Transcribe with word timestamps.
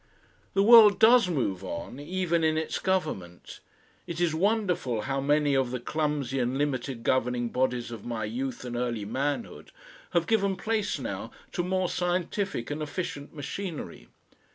The 0.55 0.63
world 0.63 0.97
does 0.97 1.27
move 1.29 1.63
on, 1.63 1.99
even 1.99 2.43
in 2.43 2.57
its 2.57 2.79
government. 2.79 3.59
It 4.07 4.19
is 4.19 4.33
wonderful 4.33 5.01
how 5.01 5.21
many 5.21 5.55
of 5.55 5.69
the 5.69 5.79
clumsy 5.79 6.39
and 6.39 6.57
limited 6.57 7.03
governing 7.03 7.49
bodies 7.49 7.91
of 7.91 8.03
my 8.03 8.25
youth 8.25 8.65
and 8.65 8.75
early 8.75 9.05
manhood 9.05 9.71
have 10.13 10.25
given 10.25 10.55
place 10.55 10.97
now 10.97 11.29
to 11.51 11.61
more 11.63 11.87
scientific 11.87 12.71
and 12.71 12.81
efficient 12.81 13.35
machinery. 13.35 14.07